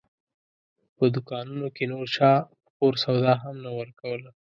[0.95, 2.31] په دوکانونو کې نور چا
[2.63, 4.29] په پور سودا هم نه ورکوله.